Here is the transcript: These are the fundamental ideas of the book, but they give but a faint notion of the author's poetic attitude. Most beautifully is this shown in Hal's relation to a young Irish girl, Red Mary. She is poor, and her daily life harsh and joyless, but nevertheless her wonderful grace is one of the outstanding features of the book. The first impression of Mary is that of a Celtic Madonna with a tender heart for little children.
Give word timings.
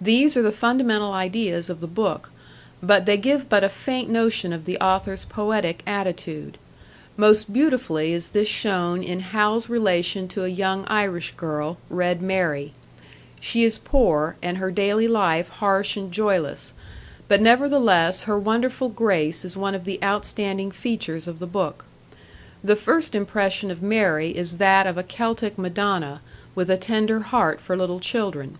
These 0.00 0.36
are 0.36 0.42
the 0.42 0.52
fundamental 0.52 1.12
ideas 1.12 1.68
of 1.68 1.80
the 1.80 1.88
book, 1.88 2.30
but 2.80 3.04
they 3.04 3.16
give 3.16 3.48
but 3.48 3.64
a 3.64 3.68
faint 3.68 4.08
notion 4.08 4.52
of 4.52 4.64
the 4.64 4.78
author's 4.78 5.24
poetic 5.24 5.82
attitude. 5.88 6.56
Most 7.16 7.52
beautifully 7.52 8.12
is 8.12 8.28
this 8.28 8.46
shown 8.46 9.02
in 9.02 9.18
Hal's 9.18 9.68
relation 9.68 10.28
to 10.28 10.44
a 10.44 10.48
young 10.48 10.84
Irish 10.86 11.32
girl, 11.32 11.78
Red 11.90 12.22
Mary. 12.22 12.74
She 13.40 13.64
is 13.64 13.76
poor, 13.78 14.36
and 14.40 14.58
her 14.58 14.70
daily 14.70 15.08
life 15.08 15.48
harsh 15.48 15.96
and 15.96 16.12
joyless, 16.12 16.72
but 17.26 17.42
nevertheless 17.42 18.22
her 18.22 18.38
wonderful 18.38 18.88
grace 18.88 19.44
is 19.44 19.56
one 19.56 19.74
of 19.74 19.82
the 19.84 19.98
outstanding 20.00 20.70
features 20.70 21.26
of 21.26 21.40
the 21.40 21.46
book. 21.48 21.86
The 22.62 22.76
first 22.76 23.16
impression 23.16 23.72
of 23.72 23.82
Mary 23.82 24.36
is 24.36 24.58
that 24.58 24.86
of 24.86 24.96
a 24.96 25.02
Celtic 25.02 25.58
Madonna 25.58 26.20
with 26.54 26.70
a 26.70 26.76
tender 26.78 27.18
heart 27.18 27.60
for 27.60 27.76
little 27.76 27.98
children. 27.98 28.58